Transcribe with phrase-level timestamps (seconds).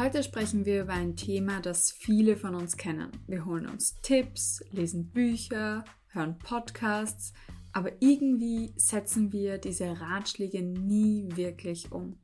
[0.00, 3.10] Heute sprechen wir über ein Thema, das viele von uns kennen.
[3.26, 7.34] Wir holen uns Tipps, lesen Bücher, hören Podcasts,
[7.74, 12.18] aber irgendwie setzen wir diese Ratschläge nie wirklich um.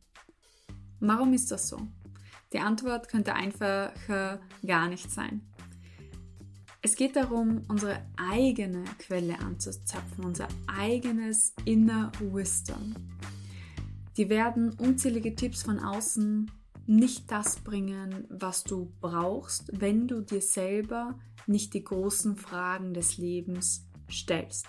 [1.00, 1.78] Warum ist das so?
[2.54, 5.43] Die Antwort könnte einfacher gar nicht sein.
[6.80, 12.95] Es geht darum, unsere eigene Quelle anzuzapfen, unser eigenes Inner Wisdom.
[14.16, 16.50] Die werden unzählige Tipps von außen
[16.87, 23.19] nicht das bringen, was du brauchst, wenn du dir selber nicht die großen Fragen des
[23.19, 24.66] Lebens stellst.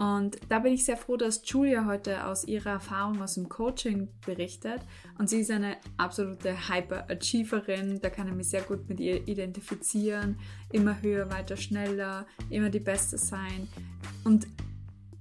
[0.00, 4.08] Und da bin ich sehr froh, dass Julia heute aus ihrer Erfahrung aus dem Coaching
[4.24, 4.80] berichtet.
[5.18, 8.00] Und sie ist eine absolute Hyper-Achieverin.
[8.00, 10.38] Da kann ich mich sehr gut mit ihr identifizieren.
[10.72, 13.68] Immer höher, weiter, schneller, immer die Beste sein.
[14.24, 14.46] Und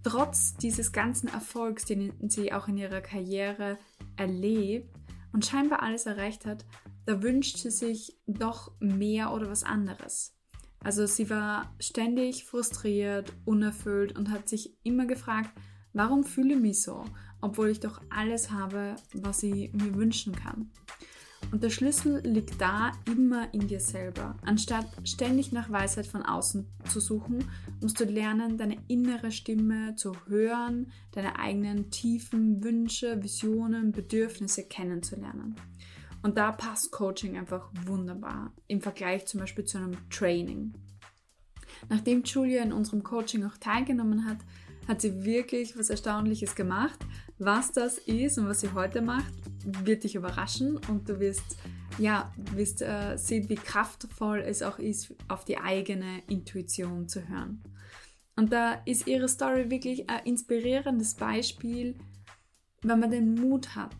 [0.01, 3.77] trotz dieses ganzen Erfolgs, den sie auch in ihrer Karriere
[4.15, 4.95] erlebt,
[5.33, 6.65] und scheinbar alles erreicht hat,
[7.05, 10.35] da wünscht sie sich doch mehr oder was anderes.
[10.83, 15.49] Also sie war ständig frustriert, unerfüllt und hat sich immer gefragt,
[15.93, 17.03] warum fühle ich mich so,
[17.41, 20.71] obwohl ich doch alles habe, was ich mir wünschen kann.
[21.51, 24.37] Und der Schlüssel liegt da immer in dir selber.
[24.43, 27.43] Anstatt ständig nach Weisheit von außen zu suchen,
[27.81, 35.55] musst du lernen, deine innere Stimme zu hören, deine eigenen tiefen Wünsche, Visionen, Bedürfnisse kennenzulernen.
[36.21, 40.73] Und da passt Coaching einfach wunderbar im Vergleich zum Beispiel zu einem Training.
[41.87, 44.37] Nachdem Julia in unserem Coaching auch teilgenommen hat,
[44.87, 46.99] hat sie wirklich was Erstaunliches gemacht.
[47.39, 49.33] Was das ist und was sie heute macht,
[49.85, 51.57] wird dich überraschen und du wirst,
[51.97, 57.63] ja, wirst äh, sehen, wie kraftvoll es auch ist, auf die eigene Intuition zu hören.
[58.35, 61.95] Und da ist ihre Story wirklich ein inspirierendes Beispiel,
[62.81, 63.95] wenn man den Mut hat,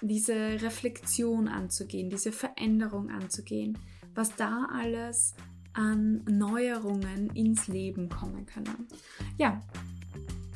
[0.00, 3.76] diese Reflexion anzugehen, diese Veränderung anzugehen,
[4.14, 5.34] was da alles
[5.74, 8.88] an Neuerungen ins Leben kommen können.
[9.36, 9.62] Ja,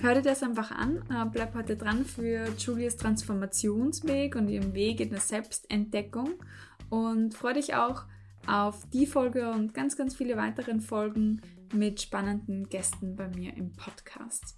[0.02, 4.98] Hör dir das einfach an, äh, bleib heute dran für Julias Transformationsweg und ihren Weg
[4.98, 6.30] in der Selbstentdeckung.
[6.90, 8.02] Und freue dich auch
[8.48, 11.40] auf die Folge und ganz, ganz viele weiteren Folgen
[11.72, 14.56] mit spannenden Gästen bei mir im Podcast.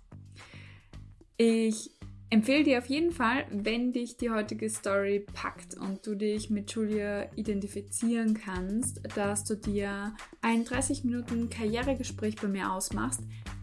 [1.37, 1.91] Ich
[2.31, 6.73] empfehle dir auf jeden Fall, wenn dich die heutige Story packt und du dich mit
[6.73, 13.21] Julia identifizieren kannst, dass du dir ein 30 Minuten Karrieregespräch bei mir ausmachst,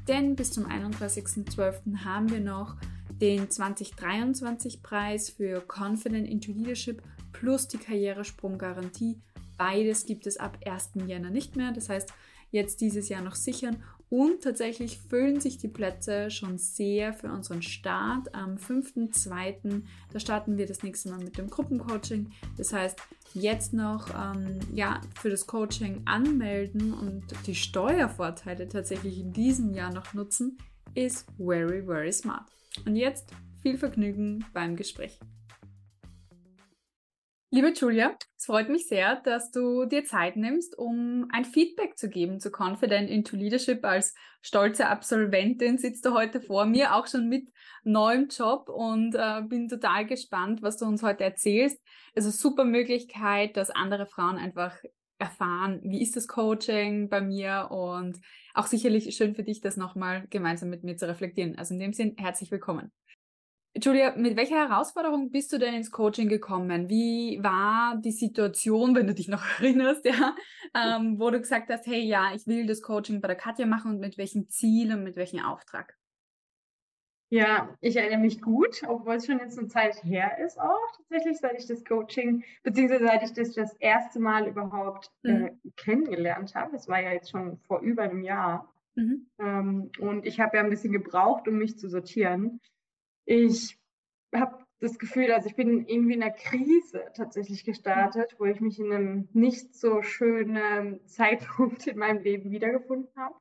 [0.08, 2.04] denn bis zum 31.12.
[2.04, 2.76] haben wir noch
[3.10, 9.22] den 2023 Preis für Confident into Leadership plus die Karrieresprunggarantie.
[9.58, 10.92] Beides gibt es ab 1.
[11.06, 11.72] Jänner nicht mehr.
[11.72, 12.12] Das heißt,
[12.50, 13.84] jetzt dieses Jahr noch sichern.
[14.12, 19.84] Und tatsächlich füllen sich die Plätze schon sehr für unseren Start am 5.2.
[20.12, 22.30] Da starten wir das nächste Mal mit dem Gruppencoaching.
[22.58, 23.00] Das heißt,
[23.34, 29.94] jetzt noch ähm, ja, für das Coaching anmelden und die Steuervorteile tatsächlich in diesem Jahr
[29.94, 30.58] noch nutzen,
[30.94, 32.52] ist very, very smart.
[32.86, 35.20] Und jetzt viel Vergnügen beim Gespräch.
[37.54, 42.08] Liebe Julia, es freut mich sehr, dass du dir Zeit nimmst, um ein Feedback zu
[42.08, 43.84] geben zu Confident into Leadership.
[43.84, 47.50] Als stolze Absolventin sitzt du heute vor mir, auch schon mit
[47.84, 51.78] neuem Job und äh, bin total gespannt, was du uns heute erzählst.
[52.16, 54.78] Also super Möglichkeit, dass andere Frauen einfach
[55.20, 58.18] erfahren, wie ist das Coaching bei mir und
[58.54, 61.58] auch sicherlich schön für dich, das nochmal gemeinsam mit mir zu reflektieren.
[61.58, 62.94] Also in dem Sinn, herzlich willkommen.
[63.78, 66.90] Julia, mit welcher Herausforderung bist du denn ins Coaching gekommen?
[66.90, 70.36] Wie war die Situation, wenn du dich noch erinnerst, ja,
[70.76, 73.92] ähm, wo du gesagt hast, hey, ja, ich will das Coaching bei der Katja machen
[73.92, 75.96] und mit welchem Ziel und mit welchem Auftrag?
[77.30, 81.38] Ja, ich erinnere mich gut, obwohl es schon jetzt eine Zeit her ist auch tatsächlich,
[81.38, 85.46] seit ich das Coaching, beziehungsweise seit ich das das erste Mal überhaupt äh, mhm.
[85.46, 86.74] äh, kennengelernt habe.
[86.74, 88.70] Das war ja jetzt schon vor über einem Jahr.
[88.96, 89.28] Mhm.
[89.40, 92.60] Ähm, und ich habe ja ein bisschen gebraucht, um mich zu sortieren
[93.32, 93.78] ich
[94.36, 98.80] habe das Gefühl, also ich bin irgendwie in einer Krise tatsächlich gestartet, wo ich mich
[98.80, 103.36] in einem nicht so schönen Zeitpunkt in meinem Leben wiedergefunden habe.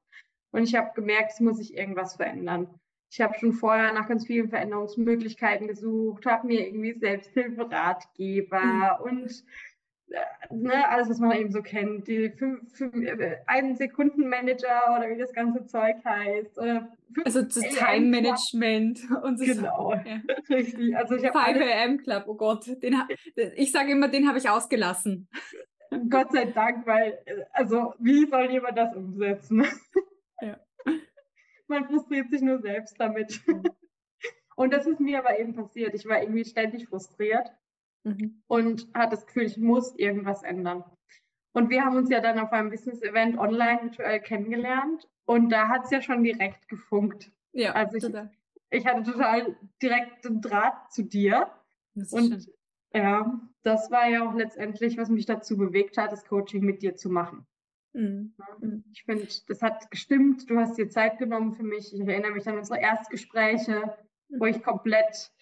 [0.53, 2.69] Und ich habe gemerkt, es muss sich irgendwas verändern.
[3.12, 9.05] Ich habe schon vorher nach ganz vielen Veränderungsmöglichkeiten gesucht, habe mir irgendwie Selbsthilferatgeber mhm.
[9.05, 9.44] und
[10.51, 15.09] ne, alles, was man eben so kennt, die fünf, fünf, äh, einen Sekunden Manager oder
[15.11, 16.59] wie das ganze Zeug heißt.
[16.59, 16.89] Oder
[17.25, 19.45] also das Time Management und so.
[19.45, 20.21] Genau, ja.
[20.49, 20.97] richtig.
[20.97, 22.97] Also ich 5 AM Club, oh Gott, den,
[23.55, 25.29] ich sage immer, den habe ich ausgelassen.
[26.09, 27.19] Gott sei Dank, weil,
[27.53, 29.65] also wie soll jemand das umsetzen?
[30.41, 30.59] Ja.
[31.69, 33.41] Man frustriert sich nur selbst damit.
[33.47, 33.63] Mhm.
[34.56, 35.95] Und das ist mir aber eben passiert.
[35.95, 37.51] Ich war irgendwie ständig frustriert
[38.05, 38.43] mhm.
[38.47, 40.85] und hatte das Gefühl, ich muss irgendwas ändern.
[41.52, 45.85] Und wir haben uns ja dann auf einem Business-Event online virtuell kennengelernt und da hat
[45.85, 47.32] es ja schon direkt gefunkt.
[47.52, 48.14] Ja, also ich,
[48.70, 51.50] ich hatte total direkt einen Draht zu dir.
[51.94, 52.47] und schön.
[52.94, 56.94] ja, das war ja auch letztendlich, was mich dazu bewegt hat, das Coaching mit dir
[56.94, 57.46] zu machen.
[57.93, 58.35] Mhm.
[58.61, 58.85] mhm.
[58.93, 60.49] Ich finde, das hat gestimmt.
[60.49, 61.93] Du hast dir Zeit genommen für mich.
[61.93, 63.96] Ich erinnere mich an unsere Erstgespräche,
[64.29, 64.41] mhm.
[64.41, 65.32] wo ich komplett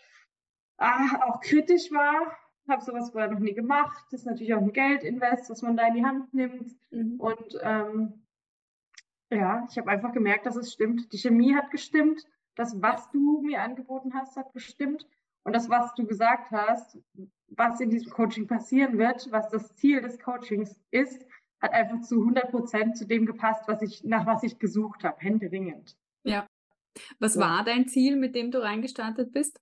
[0.79, 2.37] ah, auch kritisch war.
[2.69, 4.05] Habe sowas vorher noch nie gemacht.
[4.11, 6.77] Das ist natürlich auch ein Geldinvest, was man da in die Hand nimmt.
[6.91, 7.19] Mhm.
[7.19, 8.27] Und ähm,
[9.31, 11.13] ja, ich habe einfach gemerkt, dass es stimmt.
[11.13, 12.25] Die Chemie hat gestimmt.
[12.55, 15.07] Das, was du mir angeboten hast, hat gestimmt.
[15.45, 16.99] Und das, was du gesagt hast,
[17.49, 21.25] was in diesem Coaching passieren wird, was das Ziel des Coachings ist,
[21.61, 25.21] hat einfach zu 100 Prozent zu dem gepasst, was ich, nach was ich gesucht habe,
[25.21, 25.97] händeringend.
[26.25, 26.47] Ja.
[27.19, 27.41] Was so.
[27.41, 29.61] war dein Ziel, mit dem du reingestartet bist?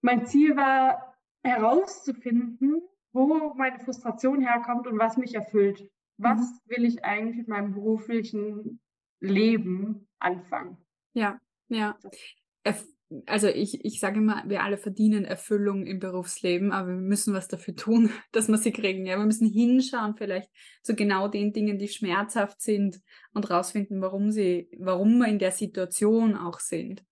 [0.00, 1.07] Mein Ziel war
[1.42, 2.82] herauszufinden,
[3.12, 5.90] wo meine Frustration herkommt und was mich erfüllt.
[6.18, 6.58] Was mhm.
[6.66, 8.80] will ich eigentlich mit meinem beruflichen
[9.20, 10.78] Leben anfangen?
[11.14, 11.38] Ja,
[11.68, 11.96] ja
[13.26, 17.48] also ich, ich sage immer, wir alle verdienen Erfüllung im Berufsleben, aber wir müssen was
[17.48, 19.06] dafür tun, dass wir sie kriegen.
[19.06, 20.50] Ja, wir müssen hinschauen vielleicht
[20.82, 23.00] zu genau den Dingen, die schmerzhaft sind
[23.32, 27.04] und rausfinden, warum sie, warum wir in der Situation auch sind.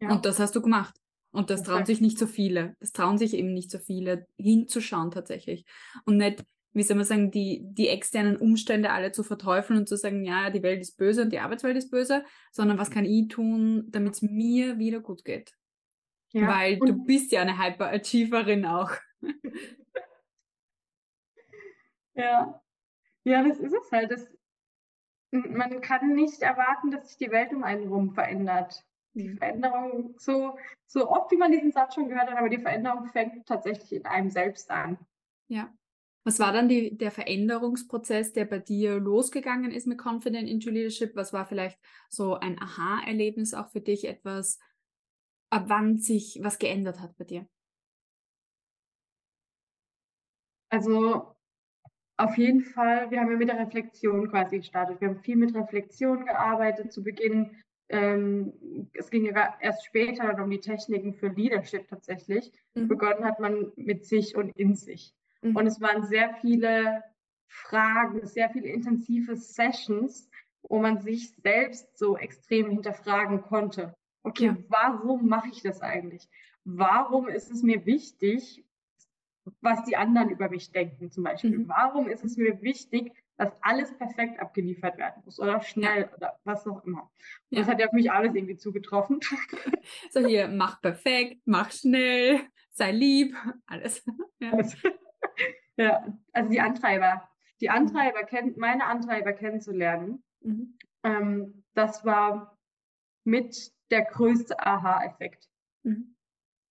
[0.00, 0.10] Ja.
[0.10, 0.94] Und das hast du gemacht.
[1.36, 2.74] Und das trauen sich nicht so viele.
[2.80, 5.64] Das trauen sich eben nicht so viele, hinzuschauen tatsächlich.
[6.04, 6.44] Und nicht
[6.76, 10.50] wie soll man sagen, die, die externen Umstände alle zu verteufeln und zu sagen, ja,
[10.50, 12.22] die Welt ist böse und die Arbeitswelt ist böse,
[12.52, 15.54] sondern was kann ich tun, damit es mir wieder gut geht?
[16.32, 16.48] Ja.
[16.48, 18.90] Weil du bist ja eine Hyperachieverin auch.
[22.14, 22.60] ja.
[23.24, 24.10] Ja, das ist es halt.
[24.10, 24.28] Das,
[25.30, 28.84] man kann nicht erwarten, dass sich die Welt um einen rum verändert.
[29.16, 29.30] Die.
[29.30, 33.46] Veränderung, so, so oft wie man diesen Satz schon gehört hat, aber die Veränderung fängt
[33.46, 34.98] tatsächlich in einem selbst an.
[35.48, 35.72] Ja.
[36.24, 41.16] Was war dann die, der Veränderungsprozess, der bei dir losgegangen ist mit Confident into Leadership?
[41.16, 41.78] Was war vielleicht
[42.10, 44.58] so ein Aha-Erlebnis auch für dich, etwas,
[45.50, 47.48] ab wann sich was geändert hat bei dir?
[50.68, 51.34] Also
[52.18, 55.00] auf jeden Fall, wir haben ja mit der Reflexion quasi gestartet.
[55.00, 57.62] Wir haben viel mit Reflexion gearbeitet zu Beginn.
[57.88, 58.52] Ähm,
[58.94, 62.52] es ging ja erst später um die Techniken für Leadership tatsächlich.
[62.74, 62.88] Mhm.
[62.88, 65.14] Begonnen hat man mit sich und in sich.
[65.42, 65.56] Mhm.
[65.56, 67.04] Und es waren sehr viele
[67.48, 70.28] Fragen, sehr viele intensive Sessions,
[70.62, 73.94] wo man sich selbst so extrem hinterfragen konnte.
[74.24, 74.56] Okay, ja.
[74.68, 76.28] warum mache ich das eigentlich?
[76.64, 78.64] Warum ist es mir wichtig,
[79.60, 81.58] was die anderen über mich denken zum Beispiel?
[81.58, 81.68] Mhm.
[81.68, 86.16] Warum ist es mir wichtig, dass alles perfekt abgeliefert werden muss oder schnell ja.
[86.16, 87.10] oder was auch immer.
[87.50, 87.60] Ja.
[87.60, 89.20] Das hat ja für mich alles irgendwie zugetroffen.
[90.10, 92.40] So hier, mach perfekt, mach schnell,
[92.70, 93.36] sei lieb,
[93.66, 94.04] alles.
[94.40, 94.52] Ja.
[94.52, 94.76] alles.
[95.76, 97.28] ja, also die Antreiber.
[97.60, 100.76] Die Antreiber kennt, meine Antreiber kennenzulernen, mhm.
[101.02, 102.58] ähm, das war
[103.24, 105.48] mit der größte Aha-Effekt.
[105.84, 106.16] Mhm.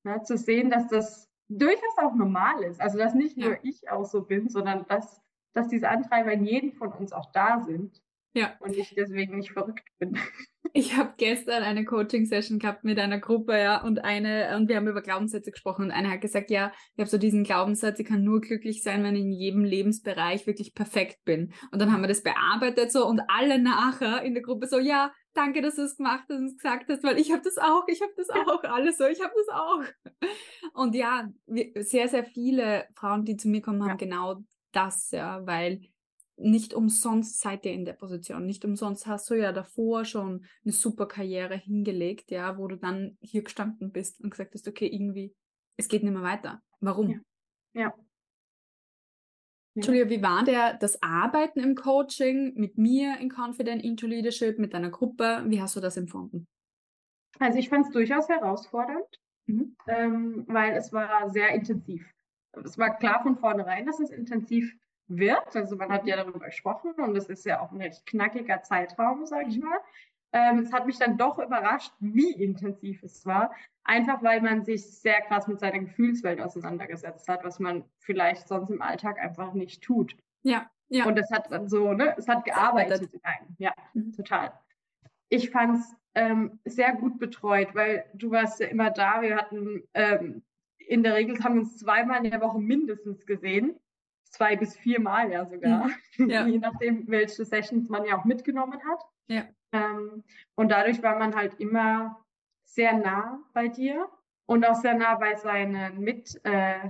[0.04, 2.80] Ja, zu sehen, dass das durchaus auch normal ist.
[2.80, 5.22] Also, dass nicht nur ich auch so bin, sondern dass,
[5.56, 8.02] dass diese Antreiber in jedem von uns auch da sind.
[8.36, 8.54] Ja.
[8.60, 10.18] Und ich deswegen nicht verrückt bin.
[10.78, 14.90] Ich habe gestern eine Coaching-Session gehabt mit einer Gruppe, ja, und eine, und wir haben
[14.90, 18.26] über Glaubenssätze gesprochen und eine hat gesagt, ja, ich habe so diesen Glaubenssatz, ich kann
[18.26, 21.54] nur glücklich sein, wenn ich in jedem Lebensbereich wirklich perfekt bin.
[21.72, 25.14] Und dann haben wir das bearbeitet so und alle nachher in der Gruppe so, ja,
[25.34, 28.02] danke, dass du es gemacht hast und gesagt hast, weil ich habe das auch, ich
[28.02, 29.84] habe das auch, alles so, ich habe das auch.
[30.74, 31.30] Und ja,
[31.76, 33.96] sehr, sehr viele Frauen, die zu mir kommen, haben ja.
[33.96, 34.44] genau
[34.76, 35.82] das, ja, weil
[36.38, 38.46] nicht umsonst seid ihr in der Position.
[38.46, 43.18] Nicht umsonst hast du ja davor schon eine super Karriere hingelegt, ja, wo du dann
[43.22, 45.34] hier gestanden bist und gesagt hast, okay, irgendwie,
[45.78, 46.62] es geht nicht mehr weiter.
[46.82, 47.10] Warum?
[47.74, 47.82] Ja.
[47.82, 47.94] ja.
[49.78, 54.74] Julia, wie war der, das Arbeiten im Coaching mit mir in Confident into Leadership, mit
[54.74, 55.44] deiner Gruppe?
[55.48, 56.48] Wie hast du das empfunden?
[57.40, 59.76] Also ich fand es durchaus herausfordernd, mhm.
[59.88, 62.10] ähm, weil es war sehr intensiv.
[62.64, 64.76] Es war klar von vornherein, dass es intensiv
[65.08, 65.56] wird.
[65.56, 69.26] Also man hat ja darüber gesprochen und es ist ja auch ein recht knackiger Zeitraum,
[69.26, 69.66] sage ich mhm.
[69.66, 69.78] mal.
[70.32, 73.54] Ähm, es hat mich dann doch überrascht, wie intensiv es war.
[73.84, 78.70] Einfach weil man sich sehr krass mit seiner Gefühlswelt auseinandergesetzt hat, was man vielleicht sonst
[78.70, 80.18] im Alltag einfach nicht tut.
[80.42, 81.06] Ja, ja.
[81.06, 83.56] Und es hat dann so, ne, es hat gearbeitet in einem.
[83.58, 84.12] Ja, mhm.
[84.14, 84.52] total.
[85.30, 89.22] Ich fand es ähm, sehr gut betreut, weil du warst ja immer da.
[89.22, 90.44] Wir hatten ähm,
[90.88, 93.80] in der Regel haben wir uns zweimal in der Woche mindestens gesehen
[94.36, 95.88] zwei bis vier Mal ja sogar,
[96.18, 96.30] mhm.
[96.30, 96.46] ja.
[96.46, 99.02] je nachdem, welche Sessions man ja auch mitgenommen hat.
[99.28, 99.46] Ja.
[99.72, 100.24] Ähm,
[100.56, 102.24] und dadurch war man halt immer
[102.66, 104.08] sehr nah bei dir
[104.46, 106.90] und auch sehr nah bei seinen Mit, äh.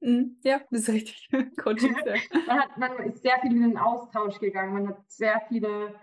[0.00, 0.38] Mhm.
[0.42, 1.28] Ja, das ist richtig.
[1.62, 2.14] Coaches, ja.
[2.46, 4.72] man, hat, man ist sehr viel in den Austausch gegangen.
[4.72, 5.94] Man hat sehr viele,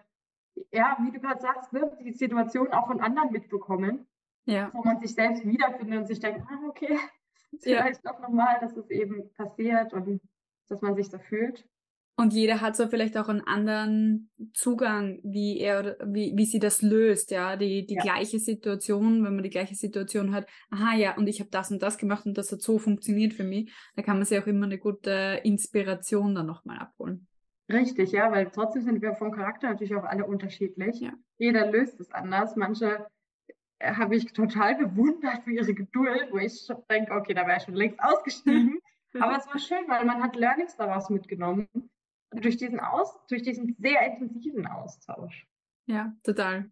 [0.71, 4.05] ja, wie du gerade sagst, ne, die Situation auch von anderen mitbekommen.
[4.50, 4.72] Ja.
[4.74, 6.98] Wo man sich selbst wiederfindet und sich denkt, ah, okay,
[7.62, 8.12] vielleicht ja.
[8.12, 10.22] doch nochmal, dass es eben passiert und
[10.68, 11.65] dass man sich so fühlt.
[12.18, 16.82] Und jeder hat so vielleicht auch einen anderen Zugang, wie er wie, wie sie das
[16.82, 17.56] löst, ja.
[17.56, 18.01] Die, die ja.
[18.01, 21.82] gleiche Situation, wenn man die gleiche Situation hat, aha ja, und ich habe das und
[21.82, 24.65] das gemacht und das hat so funktioniert für mich, da kann man sich auch immer
[24.65, 27.25] eine gute Inspiration dann nochmal abholen.
[27.70, 31.00] Richtig, ja, weil trotzdem sind wir vom Charakter natürlich auch alle unterschiedlich.
[31.00, 31.13] Ja.
[31.38, 32.56] Jeder löst es anders.
[32.58, 33.06] Manche
[33.81, 37.75] habe ich total bewundert für ihre Geduld, wo ich denke, okay, da wäre ich schon
[37.75, 38.79] längst ausgestiegen.
[39.19, 41.67] Aber es war schön, weil man hat Learnings daraus mitgenommen
[42.31, 45.48] durch diesen Aus, durch diesen sehr intensiven Austausch.
[45.88, 46.69] Ja, total.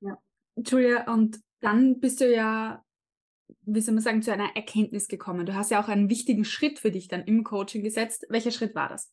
[0.00, 0.18] Ja.
[0.56, 2.84] Julia, und dann bist du ja,
[3.62, 5.46] wie soll man sagen, zu einer Erkenntnis gekommen.
[5.46, 8.26] Du hast ja auch einen wichtigen Schritt für dich dann im Coaching gesetzt.
[8.28, 9.12] Welcher Schritt war das?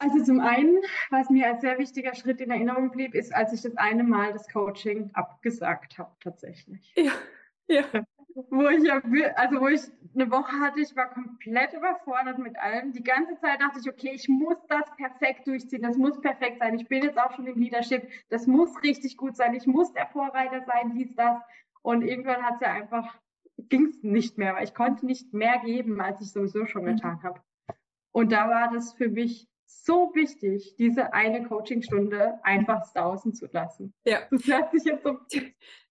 [0.00, 0.78] Also zum einen,
[1.10, 4.32] was mir als sehr wichtiger Schritt in Erinnerung blieb, ist, als ich das eine Mal
[4.32, 6.92] das Coaching abgesagt habe, tatsächlich.
[6.96, 7.12] Ja,
[7.68, 7.84] ja.
[8.48, 9.02] Wo ich ja,
[9.36, 9.82] also wo ich
[10.14, 12.92] eine Woche hatte, ich war komplett überfordert mit allem.
[12.92, 16.76] Die ganze Zeit dachte ich, okay, ich muss das perfekt durchziehen, das muss perfekt sein.
[16.76, 20.06] Ich bin jetzt auch schon im Leadership, das muss richtig gut sein, ich muss der
[20.06, 21.42] Vorreiter sein, dies, das.
[21.82, 23.18] Und irgendwann hat es ja einfach,
[23.68, 26.96] ging es nicht mehr, weil ich konnte nicht mehr geben, als ich sowieso schon mhm.
[26.96, 27.40] getan habe.
[28.12, 33.94] Und da war das für mich so wichtig, diese eine Coachingstunde einfach sausen zu lassen.
[34.04, 34.20] Ja.
[34.30, 35.18] Das hört sich jetzt so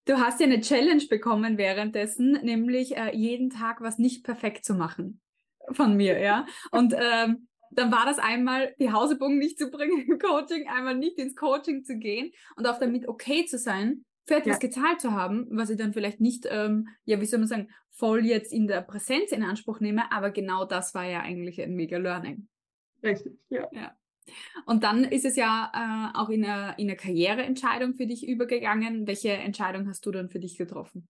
[0.06, 4.74] Du hast ja eine Challenge bekommen währenddessen, nämlich äh, jeden Tag was nicht perfekt zu
[4.74, 5.22] machen
[5.72, 6.46] von mir, ja.
[6.72, 11.18] Und ähm, dann war das einmal, die Hausübungen nicht zu bringen im Coaching, einmal nicht
[11.20, 14.68] ins Coaching zu gehen und auch damit okay zu sein, für etwas ja.
[14.68, 18.26] gezahlt zu haben, was ich dann vielleicht nicht, ähm, ja, wie soll man sagen, voll
[18.26, 21.98] jetzt in der Präsenz in Anspruch nehme, aber genau das war ja eigentlich ein mega
[21.98, 22.48] Learning.
[23.04, 23.68] Richtig, ja.
[23.72, 23.96] ja.
[24.66, 29.08] Und dann ist es ja äh, auch in eine, in eine Karriereentscheidung für dich übergegangen.
[29.08, 31.08] Welche Entscheidung hast du dann für dich getroffen?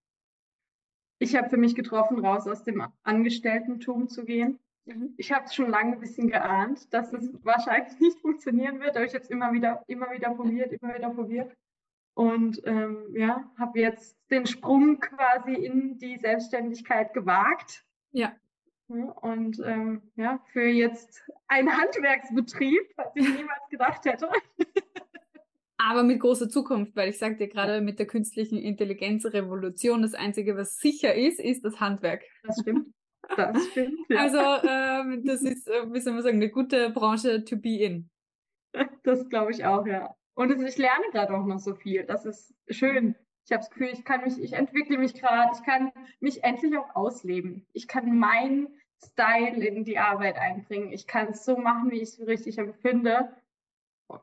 [1.19, 4.59] Ich habe für mich getroffen, raus aus dem Angestellten-Tum zu gehen.
[4.85, 5.13] Mhm.
[5.17, 9.05] Ich habe es schon lange ein bisschen geahnt, dass es wahrscheinlich nicht funktionieren wird, aber
[9.05, 11.55] ich habe es immer wieder, immer wieder probiert, immer wieder probiert.
[12.15, 17.85] Und ähm, ja, habe jetzt den Sprung quasi in die Selbstständigkeit gewagt.
[18.11, 18.33] Ja.
[18.89, 24.29] Und ähm, ja, für jetzt einen Handwerksbetrieb, was ich niemals gedacht hätte.
[25.77, 30.57] Aber mit großer Zukunft, weil ich sage dir gerade mit der künstlichen Intelligenzrevolution, das Einzige,
[30.57, 32.23] was sicher ist, ist das Handwerk.
[32.43, 32.93] Das stimmt.
[33.37, 33.97] Das stimmt.
[34.09, 34.21] Ja.
[34.21, 38.09] Also ähm, das ist, äh, wie soll man sagen, eine gute Branche to be in.
[39.03, 40.15] Das glaube ich auch, ja.
[40.33, 42.05] Und ich lerne gerade auch noch so viel.
[42.05, 43.15] Das ist schön.
[43.45, 46.77] Ich habe das Gefühl, ich kann mich, ich entwickle mich gerade, ich kann mich endlich
[46.77, 47.65] auch ausleben.
[47.73, 48.67] Ich kann meinen
[49.01, 50.91] Style in die Arbeit einbringen.
[50.91, 53.29] Ich kann es so machen, wie ich es richtig empfinde.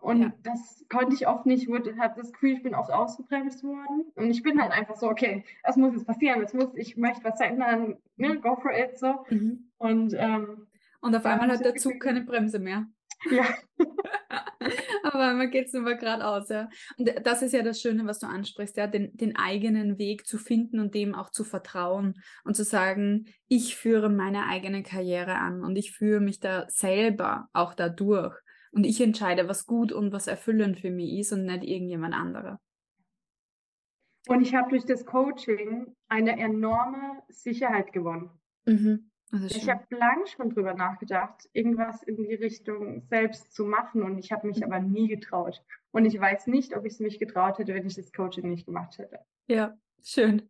[0.01, 0.33] Und ja.
[0.43, 1.69] das konnte ich oft nicht.
[1.69, 4.07] Ich habe das Gefühl, ich bin oft ausgebremst worden.
[4.17, 6.41] Und ich bin halt einfach so, okay, das muss jetzt passieren.
[6.41, 7.97] Jetzt muss, ich möchte was verändern.
[8.17, 9.25] Ne, go for it, so.
[9.31, 9.71] Mhm.
[9.79, 10.67] Und, ähm,
[11.01, 12.87] und auf einmal hat der Zug keine Bremse mehr.
[13.31, 13.45] Ja.
[15.13, 16.69] Aber man geht es nur geradeaus, ja.
[16.99, 20.37] Und das ist ja das Schöne, was du ansprichst, ja, den, den eigenen Weg zu
[20.37, 25.63] finden und dem auch zu vertrauen und zu sagen, ich führe meine eigene Karriere an
[25.63, 28.37] und ich führe mich da selber auch dadurch.
[28.73, 32.61] Und ich entscheide, was gut und was erfüllend für mich ist und nicht irgendjemand anderer.
[34.27, 38.31] Und ich habe durch das Coaching eine enorme Sicherheit gewonnen.
[38.67, 39.09] Mhm.
[39.33, 44.31] Ich habe lang schon drüber nachgedacht, irgendwas in die Richtung selbst zu machen und ich
[44.31, 45.63] habe mich aber nie getraut.
[45.91, 48.67] Und ich weiß nicht, ob ich es mich getraut hätte, wenn ich das Coaching nicht
[48.67, 49.19] gemacht hätte.
[49.49, 50.49] Ja, schön.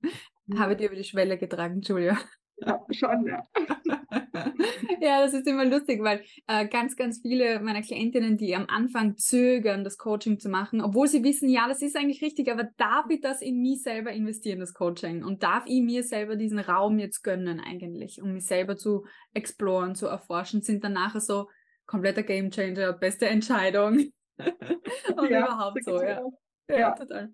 [0.57, 2.19] Habe dir über die Schwelle getragen, Julia.
[2.59, 3.47] Ja, schon, ja.
[5.01, 9.17] ja, das ist immer lustig, weil äh, ganz, ganz viele meiner Klientinnen, die am Anfang
[9.17, 13.07] zögern, das Coaching zu machen, obwohl sie wissen, ja, das ist eigentlich richtig, aber darf
[13.11, 15.23] ich das in mich selber investieren, das Coaching?
[15.23, 19.95] Und darf ich mir selber diesen Raum jetzt gönnen eigentlich, um mich selber zu exploren,
[19.95, 21.49] zu erforschen, sind dann nachher so
[21.85, 24.13] kompletter Gamechanger, beste Entscheidung.
[25.17, 26.23] Und ja, überhaupt so, ja.
[26.69, 26.79] ja.
[26.79, 27.33] Ja, total.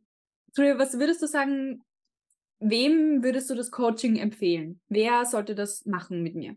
[0.56, 1.82] Julia, was würdest du sagen,
[2.64, 4.80] Wem würdest du das Coaching empfehlen?
[4.88, 6.56] Wer sollte das machen mit mir?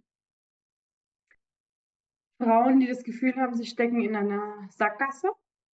[2.37, 5.29] Frauen, die das Gefühl haben, sie stecken in einer Sackgasse.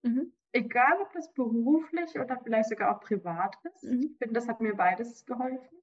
[0.04, 0.32] Mhm.
[0.52, 3.84] Egal, ob das beruflich oder vielleicht sogar auch privat ist.
[3.84, 4.12] Mhm.
[4.12, 5.78] Ich finde, das hat mir beides geholfen.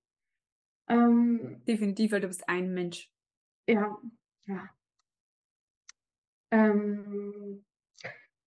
[0.88, 3.10] Ähm, Definitiv, weil du bist ein Mensch.
[3.68, 3.98] Ja,
[4.44, 4.70] ja.
[6.52, 7.64] Ähm,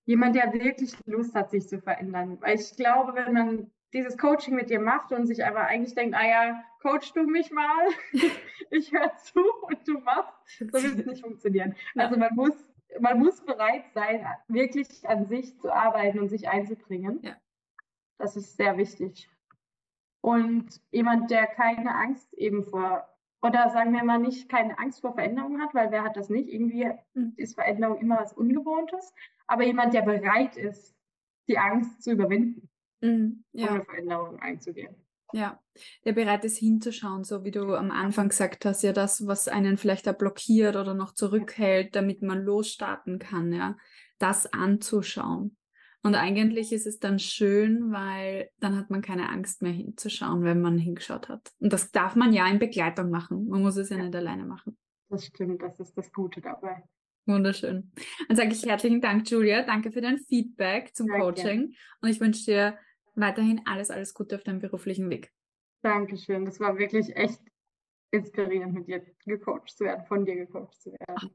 [0.05, 2.39] jemand, der wirklich Lust hat, sich zu verändern.
[2.39, 6.15] Weil ich glaube, wenn man dieses Coaching mit dir macht und sich aber eigentlich denkt,
[6.15, 7.87] ah ja, coach du mich mal,
[8.71, 11.75] ich höre zu und du machst, so wird es nicht funktionieren.
[11.95, 12.53] Also man muss,
[12.99, 17.19] man muss bereit sein, wirklich an sich zu arbeiten und sich einzubringen.
[17.23, 17.35] Ja.
[18.17, 19.29] Das ist sehr wichtig.
[20.21, 23.07] Und jemand, der keine Angst eben vor,
[23.41, 26.49] oder sagen wir mal nicht, keine Angst vor Veränderung hat, weil wer hat das nicht?
[26.49, 27.33] Irgendwie mhm.
[27.37, 29.13] ist Veränderung immer was Ungewohntes.
[29.47, 30.95] Aber jemand, der bereit ist,
[31.47, 32.68] die Angst zu überwinden,
[33.01, 33.43] mhm.
[33.53, 33.67] ja.
[33.67, 34.95] um eine Veränderung einzugehen.
[35.31, 35.61] Ja,
[36.05, 39.77] der bereit ist hinzuschauen, so wie du am Anfang gesagt hast, ja, das, was einen
[39.77, 43.77] vielleicht da blockiert oder noch zurückhält, damit man losstarten kann, ja,
[44.17, 45.55] das anzuschauen.
[46.01, 50.61] Und eigentlich ist es dann schön, weil dann hat man keine Angst mehr hinzuschauen, wenn
[50.61, 51.51] man hingeschaut hat.
[51.59, 53.47] Und das darf man ja in Begleitung machen.
[53.49, 54.03] Man muss es ja, ja.
[54.03, 54.77] nicht alleine machen.
[55.09, 56.83] Das stimmt, das ist das Gute dabei.
[57.25, 57.91] Wunderschön.
[58.27, 59.63] Dann sage ich herzlichen Dank, Julia.
[59.63, 61.59] Danke für dein Feedback zum Sehr Coaching.
[61.59, 61.73] Gerne.
[62.01, 62.77] Und ich wünsche dir
[63.15, 65.33] weiterhin alles, alles Gute auf deinem beruflichen Weg.
[65.81, 66.45] Dankeschön.
[66.45, 67.41] Das war wirklich echt
[68.11, 71.15] inspirierend, mit dir gecoacht zu werden, von dir gecoacht zu werden.
[71.15, 71.27] Ach,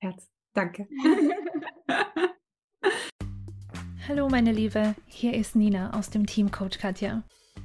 [0.00, 0.30] Herz.
[0.52, 0.86] Danke.
[4.08, 7.22] Hallo meine Liebe, hier ist Nina aus dem Team Coach Katja.